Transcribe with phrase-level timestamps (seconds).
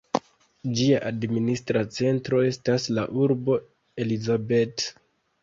[0.77, 3.61] Ĝia administra centro estas la urbo
[4.07, 4.91] Elizabeth.